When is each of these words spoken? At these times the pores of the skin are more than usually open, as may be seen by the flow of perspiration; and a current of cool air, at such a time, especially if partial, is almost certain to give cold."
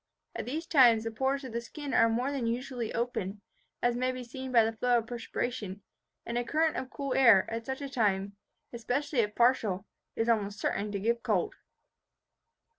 At 0.35 0.45
these 0.47 0.65
times 0.65 1.03
the 1.03 1.11
pores 1.11 1.43
of 1.43 1.51
the 1.53 1.61
skin 1.61 1.93
are 1.93 2.09
more 2.09 2.31
than 2.31 2.47
usually 2.47 2.91
open, 2.91 3.41
as 3.83 3.95
may 3.95 4.11
be 4.11 4.23
seen 4.23 4.51
by 4.51 4.63
the 4.65 4.73
flow 4.73 4.97
of 4.97 5.05
perspiration; 5.05 5.83
and 6.25 6.39
a 6.39 6.43
current 6.43 6.75
of 6.75 6.89
cool 6.89 7.13
air, 7.13 7.45
at 7.51 7.67
such 7.67 7.81
a 7.83 7.87
time, 7.87 8.35
especially 8.73 9.19
if 9.19 9.35
partial, 9.35 9.85
is 10.15 10.27
almost 10.27 10.57
certain 10.59 10.91
to 10.91 10.99
give 10.99 11.21
cold." 11.21 11.53